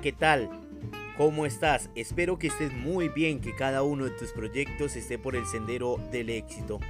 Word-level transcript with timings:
¿qué 0.00 0.12
tal? 0.12 0.50
¿Cómo 1.16 1.46
estás? 1.46 1.88
Espero 1.94 2.36
que 2.36 2.48
estés 2.48 2.72
muy 2.72 3.08
bien, 3.08 3.40
que 3.40 3.54
cada 3.54 3.84
uno 3.84 4.06
de 4.06 4.10
tus 4.10 4.32
proyectos 4.32 4.96
esté 4.96 5.18
por 5.18 5.36
el 5.36 5.46
sendero 5.46 5.98
del 6.10 6.30
éxito. 6.30 6.80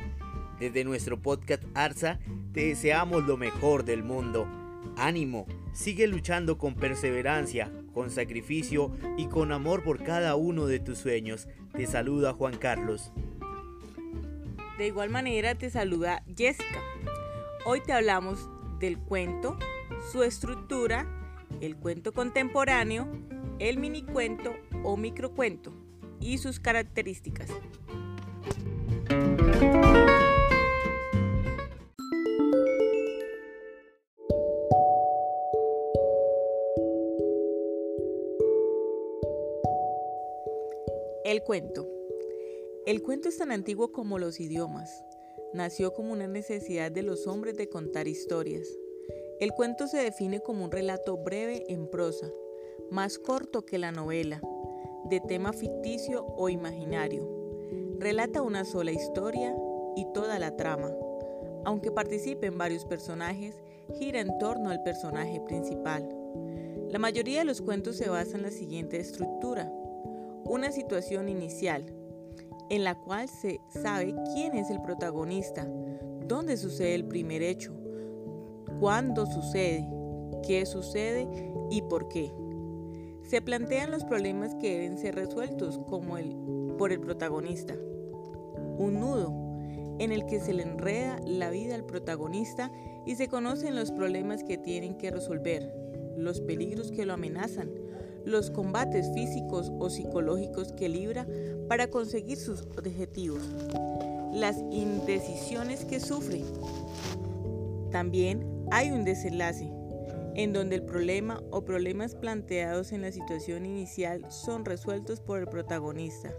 Desde 0.58 0.84
nuestro 0.84 1.20
podcast 1.20 1.62
Arsa, 1.74 2.18
te 2.52 2.66
deseamos 2.68 3.24
lo 3.24 3.36
mejor 3.36 3.84
del 3.84 4.02
mundo. 4.02 4.48
Ánimo, 4.96 5.46
sigue 5.74 6.06
luchando 6.06 6.56
con 6.56 6.74
perseverancia, 6.76 7.70
con 7.92 8.08
sacrificio 8.10 8.96
y 9.18 9.26
con 9.26 9.52
amor 9.52 9.84
por 9.84 10.02
cada 10.02 10.34
uno 10.34 10.66
de 10.66 10.78
tus 10.78 10.98
sueños. 10.98 11.46
Te 11.74 11.86
saluda 11.86 12.32
Juan 12.32 12.56
Carlos. 12.56 13.12
De 14.78 14.86
igual 14.86 15.10
manera 15.10 15.54
te 15.54 15.68
saluda 15.68 16.22
Jessica. 16.34 16.80
Hoy 17.66 17.82
te 17.82 17.92
hablamos 17.92 18.48
del 18.78 18.98
cuento, 18.98 19.58
su 20.10 20.22
estructura, 20.22 21.23
el 21.64 21.76
cuento 21.76 22.12
contemporáneo, 22.12 23.08
el 23.58 23.78
minicuento 23.78 24.54
o 24.82 24.98
microcuento 24.98 25.72
y 26.20 26.36
sus 26.38 26.60
características. 26.60 27.48
El 41.24 41.42
cuento. 41.42 41.88
El 42.84 43.02
cuento 43.02 43.30
es 43.30 43.38
tan 43.38 43.50
antiguo 43.50 43.90
como 43.90 44.18
los 44.18 44.38
idiomas. 44.38 45.02
Nació 45.54 45.94
como 45.94 46.12
una 46.12 46.26
necesidad 46.26 46.92
de 46.92 47.02
los 47.02 47.26
hombres 47.26 47.56
de 47.56 47.70
contar 47.70 48.06
historias. 48.06 48.68
El 49.40 49.52
cuento 49.52 49.88
se 49.88 49.98
define 49.98 50.40
como 50.40 50.64
un 50.64 50.70
relato 50.70 51.16
breve 51.16 51.64
en 51.68 51.88
prosa, 51.88 52.28
más 52.90 53.18
corto 53.18 53.66
que 53.66 53.78
la 53.78 53.90
novela, 53.90 54.40
de 55.06 55.20
tema 55.20 55.52
ficticio 55.52 56.24
o 56.36 56.48
imaginario. 56.48 57.28
Relata 57.98 58.42
una 58.42 58.64
sola 58.64 58.92
historia 58.92 59.56
y 59.96 60.06
toda 60.12 60.38
la 60.38 60.56
trama. 60.56 60.92
Aunque 61.64 61.90
participen 61.90 62.58
varios 62.58 62.84
personajes, 62.84 63.60
gira 63.98 64.20
en 64.20 64.38
torno 64.38 64.70
al 64.70 64.82
personaje 64.84 65.40
principal. 65.40 66.08
La 66.90 67.00
mayoría 67.00 67.40
de 67.40 67.44
los 67.44 67.60
cuentos 67.60 67.96
se 67.96 68.08
basa 68.08 68.36
en 68.36 68.42
la 68.42 68.52
siguiente 68.52 69.00
estructura. 69.00 69.68
Una 70.44 70.70
situación 70.70 71.28
inicial, 71.28 71.86
en 72.70 72.84
la 72.84 72.94
cual 72.94 73.28
se 73.28 73.60
sabe 73.82 74.14
quién 74.32 74.54
es 74.54 74.70
el 74.70 74.80
protagonista, 74.80 75.66
dónde 76.26 76.56
sucede 76.56 76.94
el 76.94 77.06
primer 77.06 77.42
hecho, 77.42 77.74
cuándo 78.80 79.26
sucede, 79.26 79.88
qué 80.46 80.66
sucede 80.66 81.28
y 81.70 81.82
por 81.82 82.08
qué. 82.08 82.32
Se 83.28 83.40
plantean 83.40 83.90
los 83.90 84.04
problemas 84.04 84.54
que 84.56 84.78
deben 84.78 84.98
ser 84.98 85.14
resueltos 85.14 85.78
como 85.88 86.18
el 86.18 86.36
por 86.76 86.92
el 86.92 87.00
protagonista. 87.00 87.74
Un 88.78 89.00
nudo 89.00 89.32
en 89.98 90.12
el 90.12 90.26
que 90.26 90.40
se 90.40 90.52
le 90.52 90.62
enreda 90.62 91.20
la 91.24 91.50
vida 91.50 91.74
al 91.74 91.84
protagonista 91.84 92.70
y 93.06 93.14
se 93.14 93.28
conocen 93.28 93.76
los 93.76 93.92
problemas 93.92 94.42
que 94.42 94.58
tienen 94.58 94.96
que 94.96 95.10
resolver, 95.10 95.72
los 96.16 96.40
peligros 96.40 96.90
que 96.90 97.06
lo 97.06 97.14
amenazan, 97.14 97.70
los 98.24 98.50
combates 98.50 99.12
físicos 99.14 99.70
o 99.78 99.90
psicológicos 99.90 100.72
que 100.72 100.88
libra 100.88 101.26
para 101.68 101.88
conseguir 101.88 102.38
sus 102.38 102.62
objetivos, 102.62 103.42
las 104.32 104.58
indecisiones 104.70 105.84
que 105.84 106.00
sufre. 106.00 106.42
También 107.90 108.53
hay 108.70 108.90
un 108.90 109.04
desenlace, 109.04 109.72
en 110.34 110.52
donde 110.52 110.76
el 110.76 110.84
problema 110.84 111.42
o 111.50 111.64
problemas 111.64 112.14
planteados 112.14 112.92
en 112.92 113.02
la 113.02 113.12
situación 113.12 113.66
inicial 113.66 114.30
son 114.30 114.64
resueltos 114.64 115.20
por 115.20 115.38
el 115.40 115.46
protagonista. 115.46 116.32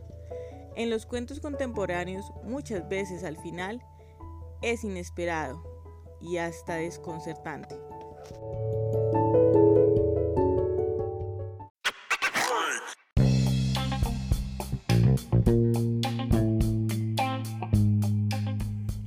En 0.75 0.89
los 0.89 1.05
cuentos 1.05 1.39
contemporáneos, 1.39 2.31
muchas 2.43 2.87
veces 2.89 3.23
al 3.23 3.37
final, 3.37 3.81
es 4.61 4.83
inesperado 4.83 5.63
y 6.19 6.37
hasta 6.37 6.75
desconcertante. 6.75 7.75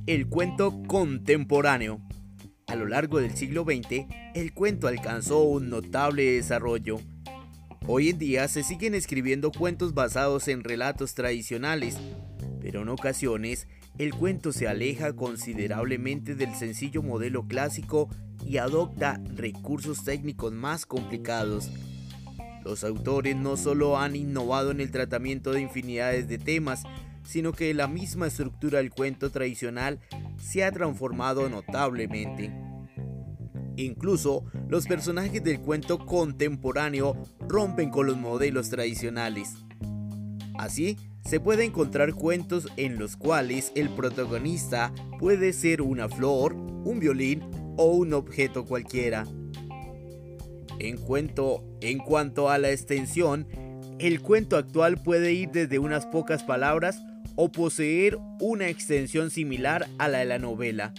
El 0.07 0.27
cuento 0.27 0.81
contemporáneo. 0.87 2.01
Lo 2.79 2.87
largo 2.87 3.19
del 3.19 3.35
siglo 3.35 3.65
XX, 3.65 4.05
el 4.33 4.53
cuento 4.53 4.87
alcanzó 4.87 5.43
un 5.43 5.69
notable 5.69 6.23
desarrollo. 6.23 6.95
Hoy 7.85 8.07
en 8.07 8.17
día 8.17 8.47
se 8.47 8.63
siguen 8.63 8.95
escribiendo 8.95 9.51
cuentos 9.51 9.93
basados 9.93 10.47
en 10.47 10.63
relatos 10.63 11.13
tradicionales, 11.13 11.97
pero 12.61 12.83
en 12.83 12.87
ocasiones 12.87 13.67
el 13.97 14.13
cuento 14.13 14.53
se 14.53 14.69
aleja 14.69 15.11
considerablemente 15.11 16.35
del 16.35 16.55
sencillo 16.55 17.03
modelo 17.03 17.45
clásico 17.47 18.07
y 18.45 18.59
adopta 18.59 19.19
recursos 19.35 20.05
técnicos 20.05 20.53
más 20.53 20.85
complicados. 20.85 21.69
Los 22.63 22.85
autores 22.85 23.35
no 23.35 23.57
solo 23.57 23.99
han 23.99 24.15
innovado 24.15 24.71
en 24.71 24.79
el 24.79 24.89
tratamiento 24.89 25.51
de 25.51 25.59
infinidades 25.59 26.29
de 26.29 26.37
temas, 26.37 26.83
sino 27.25 27.51
que 27.51 27.73
la 27.73 27.89
misma 27.89 28.27
estructura 28.27 28.77
del 28.77 28.91
cuento 28.91 29.31
tradicional 29.31 29.99
se 30.37 30.63
ha 30.63 30.71
transformado 30.71 31.49
notablemente. 31.49 32.68
Incluso 33.79 34.43
los 34.67 34.87
personajes 34.87 35.41
del 35.41 35.61
cuento 35.61 36.05
contemporáneo 36.05 37.15
rompen 37.47 37.89
con 37.89 38.07
los 38.07 38.17
modelos 38.17 38.69
tradicionales. 38.69 39.53
Así, 40.57 40.97
se 41.23 41.39
puede 41.39 41.63
encontrar 41.63 42.13
cuentos 42.13 42.67
en 42.75 42.99
los 42.99 43.15
cuales 43.15 43.71
el 43.75 43.87
protagonista 43.87 44.91
puede 45.17 45.53
ser 45.53 45.81
una 45.81 46.09
flor, 46.09 46.55
un 46.55 46.99
violín 46.99 47.41
o 47.77 47.85
un 47.93 48.13
objeto 48.13 48.65
cualquiera. 48.65 49.23
En, 50.79 50.99
en 51.79 51.99
cuanto 51.99 52.49
a 52.49 52.57
la 52.57 52.71
extensión, 52.71 53.47
el 53.97 54.19
cuento 54.19 54.57
actual 54.57 55.01
puede 55.01 55.31
ir 55.31 55.51
desde 55.51 55.79
unas 55.79 56.05
pocas 56.05 56.43
palabras 56.43 57.01
o 57.37 57.49
poseer 57.49 58.17
una 58.41 58.67
extensión 58.67 59.31
similar 59.31 59.87
a 59.99 60.09
la 60.09 60.17
de 60.17 60.25
la 60.25 60.39
novela. 60.39 60.93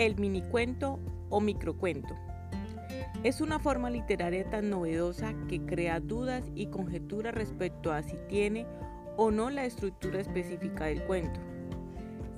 El 0.00 0.16
minicuento 0.16 0.98
o 1.28 1.42
microcuento. 1.42 2.14
Es 3.22 3.42
una 3.42 3.58
forma 3.58 3.90
literaria 3.90 4.48
tan 4.48 4.70
novedosa 4.70 5.34
que 5.46 5.60
crea 5.60 6.00
dudas 6.00 6.42
y 6.54 6.68
conjeturas 6.68 7.34
respecto 7.34 7.92
a 7.92 8.02
si 8.02 8.16
tiene 8.26 8.66
o 9.18 9.30
no 9.30 9.50
la 9.50 9.66
estructura 9.66 10.18
específica 10.18 10.86
del 10.86 11.02
cuento. 11.02 11.38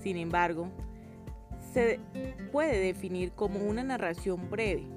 Sin 0.00 0.16
embargo, 0.16 0.70
se 1.72 2.00
puede 2.50 2.80
definir 2.80 3.30
como 3.30 3.60
una 3.60 3.84
narración 3.84 4.50
breve 4.50 4.88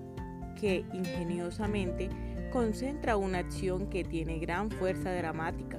que 0.60 0.84
ingeniosamente 0.92 2.10
concentra 2.52 3.16
una 3.16 3.38
acción 3.38 3.92
que 3.92 4.04
tiene 4.04 4.40
gran 4.40 4.72
fuerza 4.72 5.14
dramática, 5.14 5.78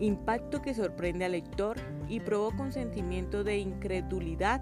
impacto 0.00 0.60
que 0.60 0.74
sorprende 0.74 1.24
al 1.24 1.32
lector 1.32 1.76
y 2.08 2.18
provoca 2.18 2.64
un 2.64 2.72
sentimiento 2.72 3.44
de 3.44 3.58
incredulidad 3.58 4.60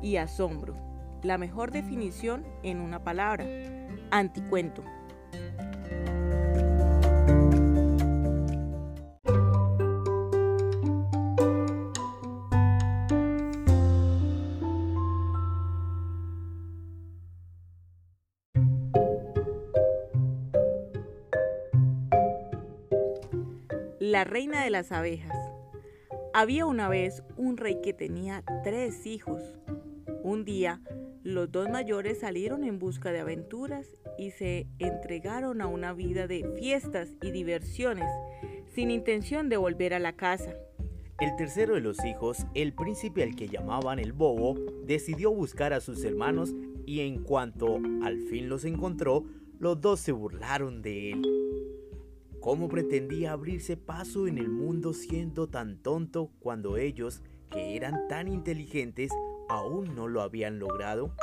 y 0.00 0.16
asombro. 0.16 0.91
La 1.22 1.38
mejor 1.38 1.70
definición 1.70 2.44
en 2.64 2.80
una 2.80 3.04
palabra, 3.04 3.46
anticuento. 4.10 4.82
La 24.00 24.24
reina 24.24 24.64
de 24.64 24.70
las 24.70 24.90
abejas. 24.90 25.36
Había 26.34 26.66
una 26.66 26.88
vez 26.88 27.22
un 27.36 27.56
rey 27.56 27.80
que 27.80 27.92
tenía 27.92 28.42
tres 28.64 29.06
hijos. 29.06 29.40
Un 30.24 30.44
día, 30.44 30.80
los 31.24 31.52
dos 31.52 31.68
mayores 31.68 32.20
salieron 32.20 32.64
en 32.64 32.78
busca 32.78 33.12
de 33.12 33.20
aventuras 33.20 33.86
y 34.18 34.32
se 34.32 34.66
entregaron 34.78 35.60
a 35.60 35.66
una 35.66 35.92
vida 35.92 36.26
de 36.26 36.44
fiestas 36.58 37.10
y 37.22 37.30
diversiones, 37.30 38.08
sin 38.74 38.90
intención 38.90 39.48
de 39.48 39.56
volver 39.56 39.94
a 39.94 39.98
la 39.98 40.16
casa. 40.16 40.54
El 41.20 41.36
tercero 41.36 41.74
de 41.74 41.80
los 41.80 42.04
hijos, 42.04 42.46
el 42.54 42.72
príncipe 42.72 43.22
al 43.22 43.36
que 43.36 43.48
llamaban 43.48 44.00
el 44.00 44.12
bobo, 44.12 44.56
decidió 44.84 45.32
buscar 45.32 45.72
a 45.72 45.80
sus 45.80 46.02
hermanos 46.04 46.52
y 46.84 47.00
en 47.00 47.22
cuanto 47.22 47.78
al 48.02 48.18
fin 48.18 48.48
los 48.48 48.64
encontró, 48.64 49.24
los 49.60 49.80
dos 49.80 50.00
se 50.00 50.10
burlaron 50.10 50.82
de 50.82 51.12
él. 51.12 51.22
¿Cómo 52.40 52.68
pretendía 52.68 53.30
abrirse 53.30 53.76
paso 53.76 54.26
en 54.26 54.38
el 54.38 54.48
mundo 54.48 54.92
siendo 54.92 55.48
tan 55.48 55.76
tonto 55.80 56.32
cuando 56.40 56.76
ellos, 56.76 57.22
que 57.52 57.76
eran 57.76 58.08
tan 58.08 58.26
inteligentes, 58.26 59.12
aún 59.48 59.94
no 59.94 60.08
lo 60.08 60.22
habían 60.22 60.58
logrado? 60.58 61.14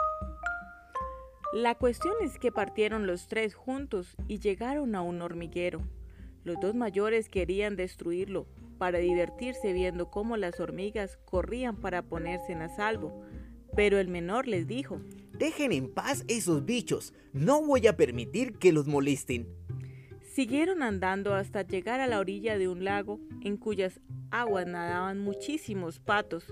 La 1.53 1.75
cuestión 1.75 2.13
es 2.21 2.37
que 2.37 2.51
partieron 2.51 3.07
los 3.07 3.27
tres 3.27 3.55
juntos 3.55 4.15
y 4.27 4.39
llegaron 4.39 4.93
a 4.95 5.01
un 5.01 5.21
hormiguero. 5.21 5.81
Los 6.43 6.59
dos 6.59 6.75
mayores 6.75 7.27
querían 7.27 7.75
destruirlo 7.75 8.45
para 8.77 8.99
divertirse 8.99 9.73
viendo 9.73 10.09
cómo 10.09 10.37
las 10.37 10.59
hormigas 10.59 11.17
corrían 11.25 11.75
para 11.75 12.03
ponerse 12.03 12.53
a 12.53 12.69
salvo, 12.69 13.23
pero 13.75 13.99
el 13.99 14.07
menor 14.07 14.47
les 14.47 14.67
dijo, 14.67 15.01
Dejen 15.37 15.71
en 15.71 15.93
paz 15.93 16.25
esos 16.27 16.65
bichos, 16.65 17.13
no 17.33 17.61
voy 17.63 17.87
a 17.87 17.97
permitir 17.97 18.57
que 18.59 18.71
los 18.71 18.87
molesten. 18.87 19.47
Siguieron 20.21 20.83
andando 20.83 21.33
hasta 21.33 21.63
llegar 21.63 21.99
a 21.99 22.07
la 22.07 22.19
orilla 22.19 22.57
de 22.57 22.67
un 22.67 22.83
lago 22.83 23.19
en 23.41 23.57
cuyas 23.57 23.99
aguas 24.31 24.67
nadaban 24.67 25.19
muchísimos 25.19 25.99
patos. 25.99 26.45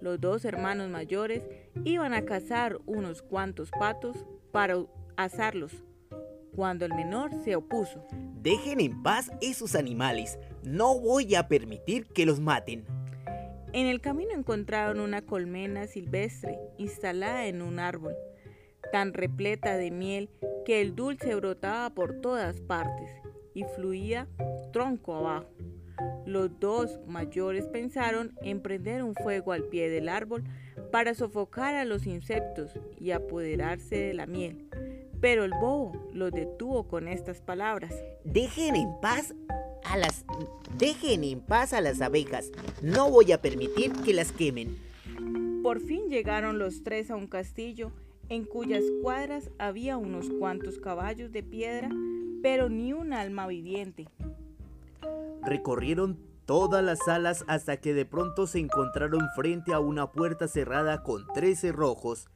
Los 0.00 0.20
dos 0.20 0.44
hermanos 0.44 0.88
mayores 0.88 1.42
iban 1.84 2.14
a 2.14 2.24
cazar 2.24 2.78
unos 2.86 3.22
cuantos 3.22 3.70
patos 3.70 4.24
para 4.50 4.76
asarlos, 5.16 5.72
cuando 6.54 6.86
el 6.86 6.94
menor 6.94 7.30
se 7.44 7.54
opuso. 7.56 8.04
Dejen 8.40 8.80
en 8.80 9.02
paz 9.02 9.30
esos 9.40 9.74
animales, 9.74 10.38
no 10.62 10.98
voy 10.98 11.34
a 11.34 11.48
permitir 11.48 12.06
que 12.06 12.24
los 12.24 12.40
maten. 12.40 12.86
En 13.72 13.86
el 13.86 14.00
camino 14.00 14.32
encontraron 14.32 15.00
una 15.00 15.22
colmena 15.22 15.86
silvestre 15.86 16.58
instalada 16.78 17.46
en 17.46 17.62
un 17.62 17.78
árbol, 17.78 18.16
tan 18.90 19.12
repleta 19.12 19.76
de 19.76 19.90
miel 19.90 20.30
que 20.64 20.80
el 20.80 20.96
dulce 20.96 21.34
brotaba 21.34 21.90
por 21.90 22.20
todas 22.20 22.60
partes 22.60 23.10
y 23.54 23.64
fluía 23.64 24.26
tronco 24.72 25.14
abajo. 25.14 25.50
Los 26.26 26.58
dos 26.60 27.00
mayores 27.06 27.66
pensaron 27.66 28.32
en 28.42 28.60
prender 28.60 29.02
un 29.02 29.14
fuego 29.14 29.52
al 29.52 29.64
pie 29.64 29.90
del 29.90 30.08
árbol 30.08 30.44
para 30.90 31.14
sofocar 31.14 31.74
a 31.74 31.84
los 31.84 32.06
insectos 32.06 32.72
y 32.98 33.10
apoderarse 33.10 33.96
de 33.96 34.14
la 34.14 34.26
miel. 34.26 34.66
Pero 35.20 35.44
el 35.44 35.52
bobo 35.52 35.92
los 36.12 36.32
detuvo 36.32 36.88
con 36.88 37.08
estas 37.08 37.40
palabras. 37.40 37.94
Dejen 38.24 38.76
en 38.76 38.88
paz 39.00 39.34
a 39.84 39.96
las 39.96 40.24
dejen 40.78 41.24
en 41.24 41.40
paz 41.40 41.72
a 41.72 41.80
las 41.80 42.00
abejas. 42.00 42.50
No 42.82 43.10
voy 43.10 43.32
a 43.32 43.42
permitir 43.42 43.92
que 44.04 44.14
las 44.14 44.32
quemen. 44.32 44.76
Por 45.62 45.80
fin 45.80 46.08
llegaron 46.08 46.58
los 46.58 46.82
tres 46.82 47.10
a 47.10 47.16
un 47.16 47.26
castillo 47.26 47.92
en 48.30 48.44
cuyas 48.44 48.84
cuadras 49.02 49.50
había 49.58 49.96
unos 49.96 50.30
cuantos 50.30 50.78
caballos 50.78 51.32
de 51.32 51.42
piedra, 51.42 51.90
pero 52.42 52.68
ni 52.68 52.92
un 52.92 53.12
alma 53.12 53.46
viviente. 53.46 54.06
Recorrieron 55.42 56.18
todas 56.46 56.82
las 56.84 56.98
salas 57.04 57.44
hasta 57.46 57.76
que 57.78 57.94
de 57.94 58.04
pronto 58.04 58.46
se 58.46 58.58
encontraron 58.58 59.28
frente 59.36 59.72
a 59.72 59.80
una 59.80 60.10
puerta 60.10 60.48
cerrada 60.48 61.02
con 61.02 61.26
tres 61.34 61.60
cerrojos. 61.60 62.28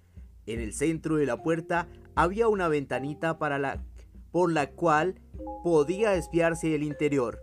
En 0.46 0.60
el 0.60 0.72
centro 0.72 1.16
de 1.16 1.26
la 1.26 1.42
puerta 1.42 1.88
había 2.14 2.48
una 2.48 2.68
ventanita 2.68 3.38
para 3.38 3.58
la, 3.58 3.82
por 4.30 4.52
la 4.52 4.70
cual 4.70 5.20
podía 5.62 6.14
espiarse 6.14 6.74
el 6.74 6.82
interior. 6.82 7.40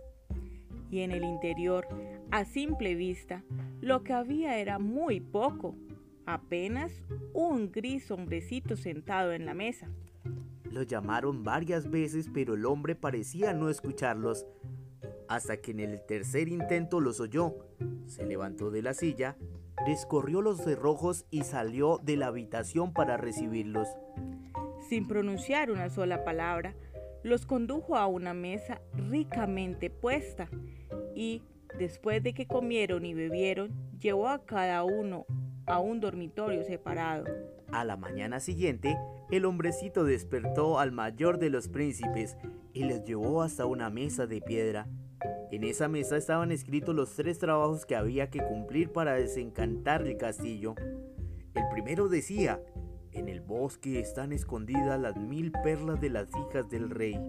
Y 0.90 1.00
en 1.00 1.10
el 1.10 1.24
interior, 1.24 1.86
a 2.30 2.44
simple 2.44 2.94
vista, 2.94 3.42
lo 3.80 4.02
que 4.02 4.12
había 4.12 4.58
era 4.58 4.78
muy 4.78 5.20
poco, 5.20 5.74
apenas 6.26 6.92
un 7.32 7.70
gris 7.72 8.10
hombrecito 8.10 8.76
sentado 8.76 9.32
en 9.32 9.46
la 9.46 9.54
mesa. 9.54 9.88
Lo 10.70 10.82
llamaron 10.82 11.44
varias 11.44 11.90
veces, 11.90 12.30
pero 12.32 12.54
el 12.54 12.64
hombre 12.64 12.94
parecía 12.94 13.52
no 13.52 13.68
escucharlos 13.68 14.46
hasta 15.34 15.56
que 15.56 15.70
en 15.70 15.80
el 15.80 16.04
tercer 16.04 16.48
intento 16.48 17.00
los 17.00 17.18
oyó. 17.18 17.54
Se 18.06 18.26
levantó 18.26 18.70
de 18.70 18.82
la 18.82 18.92
silla, 18.92 19.38
descorrió 19.86 20.42
los 20.42 20.58
cerrojos 20.58 21.24
y 21.30 21.44
salió 21.44 21.98
de 22.02 22.18
la 22.18 22.26
habitación 22.26 22.92
para 22.92 23.16
recibirlos. 23.16 23.88
Sin 24.90 25.08
pronunciar 25.08 25.70
una 25.70 25.88
sola 25.88 26.22
palabra, 26.22 26.74
los 27.22 27.46
condujo 27.46 27.96
a 27.96 28.06
una 28.06 28.34
mesa 28.34 28.82
ricamente 28.94 29.88
puesta 29.88 30.50
y, 31.14 31.42
después 31.78 32.22
de 32.22 32.34
que 32.34 32.46
comieron 32.46 33.06
y 33.06 33.14
bebieron, 33.14 33.72
llevó 34.00 34.28
a 34.28 34.44
cada 34.44 34.84
uno 34.84 35.24
a 35.64 35.78
un 35.78 36.00
dormitorio 36.00 36.62
separado. 36.62 37.24
A 37.72 37.84
la 37.84 37.96
mañana 37.96 38.38
siguiente, 38.38 38.98
el 39.30 39.46
hombrecito 39.46 40.04
despertó 40.04 40.78
al 40.78 40.92
mayor 40.92 41.38
de 41.38 41.48
los 41.48 41.68
príncipes 41.68 42.36
y 42.74 42.84
les 42.84 43.02
llevó 43.04 43.40
hasta 43.40 43.64
una 43.64 43.88
mesa 43.88 44.26
de 44.26 44.42
piedra. 44.42 44.88
En 45.52 45.64
esa 45.64 45.86
mesa 45.86 46.16
estaban 46.16 46.50
escritos 46.50 46.94
los 46.94 47.14
tres 47.14 47.38
trabajos 47.38 47.84
que 47.84 47.94
había 47.94 48.30
que 48.30 48.42
cumplir 48.42 48.90
para 48.90 49.12
desencantar 49.12 50.00
el 50.06 50.16
castillo. 50.16 50.74
El 51.54 51.64
primero 51.70 52.08
decía, 52.08 52.62
en 53.12 53.28
el 53.28 53.42
bosque 53.42 54.00
están 54.00 54.32
escondidas 54.32 54.98
las 54.98 55.14
mil 55.18 55.52
perlas 55.52 56.00
de 56.00 56.08
las 56.08 56.30
hijas 56.30 56.70
del 56.70 56.88
rey. 56.88 57.20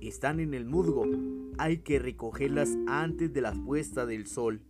Están 0.00 0.40
en 0.40 0.52
el 0.52 0.64
musgo, 0.64 1.04
hay 1.58 1.78
que 1.78 2.00
recogerlas 2.00 2.70
antes 2.88 3.32
de 3.32 3.40
la 3.40 3.52
puesta 3.52 4.04
del 4.04 4.26
sol. 4.26 4.60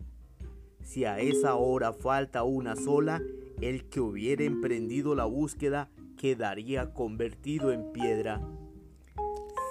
Si 0.83 1.07
a 1.07 1.19
esa 1.19 1.55
hora 1.55 1.95
falta 1.95 2.43
una 2.43 2.77
sola, 2.77 3.23
el 3.63 3.89
que 3.89 4.01
hubiera 4.01 4.45
emprendido 4.45 5.15
la 5.15 5.25
búsqueda 5.25 5.89
quedaría 6.19 6.93
convertido 6.93 7.73
en 7.73 7.93
piedra. 7.93 8.43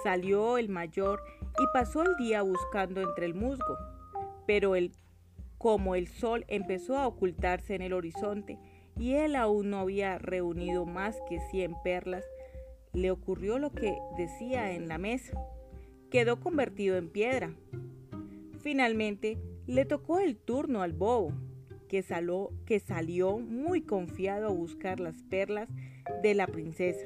Salió 0.03 0.57
el 0.57 0.69
mayor 0.69 1.21
y 1.59 1.63
pasó 1.73 2.03
el 2.03 2.15
día 2.17 2.41
buscando 2.41 3.01
entre 3.01 3.25
el 3.25 3.33
musgo. 3.33 3.77
Pero 4.45 4.75
el, 4.75 4.91
como 5.57 5.95
el 5.95 6.07
sol 6.07 6.45
empezó 6.47 6.97
a 6.97 7.07
ocultarse 7.07 7.75
en 7.75 7.81
el 7.81 7.93
horizonte 7.93 8.59
y 8.97 9.13
él 9.13 9.35
aún 9.35 9.69
no 9.69 9.79
había 9.79 10.17
reunido 10.17 10.85
más 10.85 11.19
que 11.27 11.39
cien 11.51 11.75
perlas, 11.83 12.23
le 12.93 13.11
ocurrió 13.11 13.57
lo 13.57 13.71
que 13.71 13.97
decía 14.17 14.73
en 14.73 14.87
la 14.87 14.97
mesa. 14.97 15.33
Quedó 16.11 16.39
convertido 16.39 16.97
en 16.97 17.09
piedra. 17.09 17.55
Finalmente 18.61 19.37
le 19.65 19.85
tocó 19.85 20.19
el 20.19 20.37
turno 20.37 20.83
al 20.83 20.93
bobo, 20.93 21.33
que 22.65 22.79
salió 22.79 23.37
muy 23.37 23.81
confiado 23.81 24.47
a 24.47 24.51
buscar 24.51 24.99
las 24.99 25.21
perlas 25.21 25.69
de 26.23 26.33
la 26.33 26.47
princesa. 26.47 27.05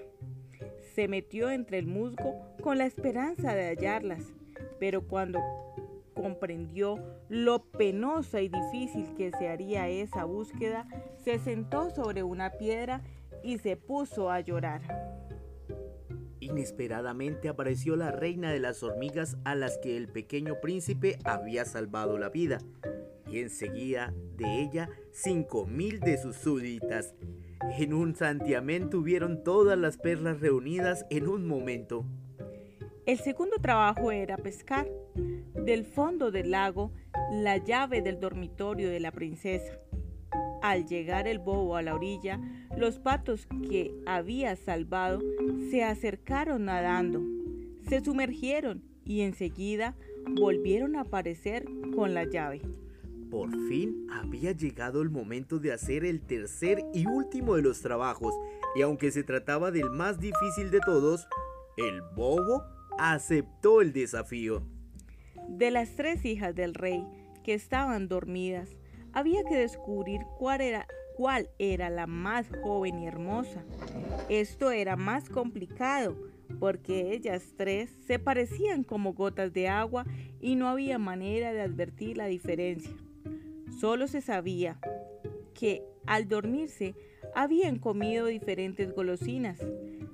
Se 0.96 1.10
metió 1.10 1.52
entre 1.52 1.78
el 1.78 1.88
musgo 1.88 2.36
con 2.62 2.78
la 2.78 2.86
esperanza 2.86 3.54
de 3.54 3.68
hallarlas, 3.68 4.24
pero 4.80 5.08
cuando 5.08 5.40
comprendió 6.14 6.98
lo 7.30 7.64
penosa 7.64 8.42
y 8.42 8.50
difícil 8.50 9.14
que 9.16 9.32
se 9.32 9.50
haría 9.50 9.88
esa 9.88 10.26
búsqueda, 10.26 10.88
se 11.24 11.40
sentó 11.40 11.90
sobre 11.92 12.24
una 12.24 12.52
piedra 12.52 13.02
y 13.44 13.60
se 13.60 13.78
puso 13.78 14.32
a 14.32 14.40
llorar. 14.40 14.82
Inesperadamente 16.40 17.50
apareció 17.50 17.96
la 17.96 18.12
reina 18.12 18.52
de 18.52 18.60
las 18.60 18.84
hormigas 18.84 19.38
a 19.44 19.56
las 19.56 19.78
que 19.78 19.98
el 19.98 20.08
pequeño 20.08 20.60
príncipe 20.62 21.20
había 21.24 21.66
salvado 21.66 22.18
la 22.18 22.30
vida, 22.30 22.60
y 23.30 23.40
enseguida 23.40 24.14
de 24.38 24.62
ella 24.62 24.90
cinco 25.12 25.66
mil 25.66 26.00
de 26.00 26.18
sus 26.18 26.36
súbditas. 26.38 27.14
En 27.78 27.94
un 27.94 28.16
santiamén 28.16 28.90
tuvieron 28.90 29.44
todas 29.44 29.78
las 29.78 29.98
perlas 29.98 30.40
reunidas 30.40 31.06
en 31.10 31.28
un 31.28 31.48
momento. 31.48 32.06
El 33.08 33.20
segundo 33.20 33.56
trabajo 33.62 34.12
era 34.12 34.36
pescar 34.36 34.86
del 35.56 35.86
fondo 35.86 36.30
del 36.30 36.52
lago 36.52 36.92
la 37.32 37.56
llave 37.56 38.02
del 38.02 38.20
dormitorio 38.20 38.90
de 38.90 39.00
la 39.00 39.14
princesa. 39.14 39.80
Al 40.62 40.86
llegar 40.86 41.26
el 41.26 41.40
bobo 41.40 41.78
a 41.78 41.82
la 41.82 41.96
orilla, 41.96 42.38
los 42.76 43.00
patos 43.00 43.48
que 43.70 43.96
había 44.06 44.58
salvado 44.58 45.22
se 45.72 45.86
acercaron 45.86 46.66
nadando, 46.66 47.22
se 47.88 48.04
sumergieron 48.04 48.84
y 49.06 49.22
enseguida 49.22 49.96
volvieron 50.38 50.98
a 50.98 51.02
aparecer 51.04 51.66
con 51.96 52.14
la 52.14 52.26
llave. 52.26 52.62
Por 53.32 53.52
fin 53.70 54.06
había 54.12 54.52
llegado 54.52 55.02
el 55.02 55.10
momento 55.10 55.60
de 55.60 55.72
hacer 55.72 56.04
el 56.04 56.20
tercer 56.20 56.84
y 56.94 57.06
último 57.06 57.56
de 57.56 57.62
los 57.62 57.80
trabajos, 57.80 58.34
y 58.76 58.82
aunque 58.82 59.12
se 59.12 59.24
trataba 59.24 59.72
del 59.72 59.92
más 59.92 60.20
difícil 60.20 60.72
de 60.72 60.82
todos, 60.82 61.26
el 61.78 62.02
bobo 62.14 62.64
aceptó 62.98 63.82
el 63.82 63.94
desafío. 63.94 64.64
De 65.48 65.72
las 65.72 65.96
tres 65.96 66.26
hijas 66.26 66.56
del 66.56 66.74
rey 66.74 67.06
que 67.44 67.54
estaban 67.54 68.08
dormidas, 68.08 68.76
había 69.14 69.44
que 69.46 69.56
descubrir 69.56 70.22
cuál 70.38 70.62
era, 71.58 71.90
la 71.90 72.08
más 72.08 72.48
joven 72.62 73.00
y 73.00 73.08
hermosa. 73.08 73.64
Esto 74.30 74.72
era 74.72 74.96
más 74.96 75.30
complicado 75.30 76.16
porque 76.60 77.14
ellas 77.14 77.54
tres 77.56 77.90
se 78.06 78.20
parecían 78.20 78.84
como 78.84 79.14
gotas 79.14 79.54
de 79.54 79.68
agua 79.68 80.06
y 80.40 80.56
no 80.56 80.68
había 80.68 80.98
manera 81.00 81.54
de 81.54 81.62
advertir 81.62 82.18
la 82.18 82.26
diferencia. 82.26 82.96
Solo 83.80 84.08
se 84.08 84.22
sabía 84.22 84.80
que 85.54 85.84
al 86.06 86.28
dormirse 86.28 86.96
habían 87.36 87.80
comido 87.80 88.26
diferentes 88.26 88.94
golosinas, 88.94 89.60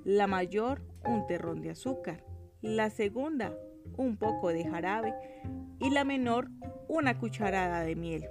la 0.04 0.26
mayor 0.26 0.82
un 1.06 1.26
terrón 1.26 1.60
de 1.62 1.70
azúcar, 1.70 2.24
la 2.64 2.88
segunda 2.88 3.54
un 3.98 4.16
poco 4.16 4.48
de 4.48 4.64
jarabe 4.64 5.12
y 5.80 5.90
la 5.90 6.02
menor 6.04 6.48
una 6.88 7.18
cucharada 7.18 7.82
de 7.82 7.94
miel. 7.94 8.26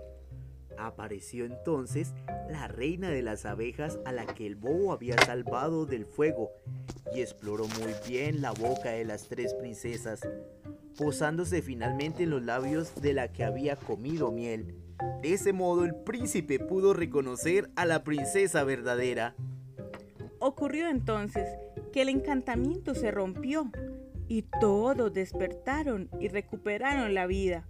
Apareció 0.76 1.46
entonces 1.46 2.16
la 2.50 2.68
reina 2.68 3.10
de 3.10 3.22
las 3.22 3.46
abejas 3.46 4.00
a 4.06 4.12
la 4.12 4.26
que 4.26 4.48
el 4.48 4.56
bobo 4.56 4.92
había 4.92 5.16
salvado 5.20 5.86
del 5.86 6.08
fuego 6.08 6.50
y 7.14 7.22
exploró 7.22 7.68
muy 7.80 7.94
bien 8.08 8.42
la 8.42 8.52
boca 8.52 8.90
de 8.90 9.06
las 9.06 9.28
tres 9.28 9.54
princesas, 9.54 10.22
posándose 10.98 11.62
finalmente 11.62 12.24
en 12.24 12.32
los 12.32 12.42
labios 12.42 13.00
de 13.04 13.14
la 13.14 13.32
que 13.32 13.44
había 13.44 13.76
comido 13.76 14.32
miel. 14.32 14.76
De 15.22 15.34
ese 15.34 15.54
modo 15.54 15.86
el 15.86 15.94
príncipe 15.94 16.58
pudo 16.58 16.96
reconocer 16.96 17.70
a 17.76 17.86
la 17.86 18.04
princesa 18.04 18.64
verdadera. 18.64 19.36
Ocurrió 20.40 20.90
entonces 20.90 21.48
que 21.92 22.02
el 22.02 22.10
encantamiento 22.10 22.96
se 22.96 23.12
rompió 23.12 23.72
y 24.28 24.44
todos 24.60 25.14
despertaron 25.14 26.10
y 26.20 26.28
recuperaron 26.28 27.14
la 27.14 27.28
vida 27.28 27.66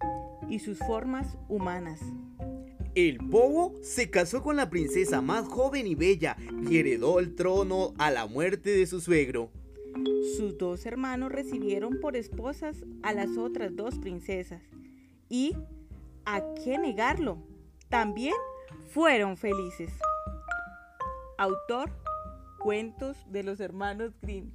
y 0.50 0.60
sus 0.60 0.80
formas 0.80 1.38
humanas. 1.50 2.00
El 2.96 3.18
bobo 3.20 3.74
se 3.82 4.10
casó 4.10 4.44
con 4.44 4.56
la 4.56 4.70
princesa 4.70 5.22
más 5.22 5.48
joven 5.48 5.88
y 5.88 5.96
bella 5.96 6.38
y 6.70 6.78
heredó 6.78 7.20
el 7.20 7.36
trono 7.36 7.94
a 7.98 8.12
la 8.12 8.28
muerte 8.28 8.70
de 8.70 8.86
su 8.86 9.02
suegro. 9.02 9.50
Sus 10.38 10.58
dos 10.58 10.86
hermanos 10.86 11.32
recibieron 11.32 12.00
por 12.00 12.16
esposas 12.16 12.78
a 13.02 13.14
las 13.14 13.38
otras 13.38 13.76
dos 13.76 13.98
princesas 13.98 14.62
y, 15.30 15.56
¿a 16.26 16.42
qué 16.64 16.78
negarlo? 16.78 17.38
También 17.90 18.36
fueron 18.90 19.38
felices. 19.38 19.92
Autor 21.38 21.92
Cuentos 22.60 23.18
de 23.30 23.44
los 23.44 23.60
Hermanos 23.60 24.14
Grimm 24.22 24.52